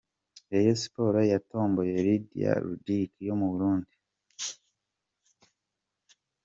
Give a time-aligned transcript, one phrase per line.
[0.51, 3.93] Rayon Sports yatomboye Lydia Ludic yo mu Burundi.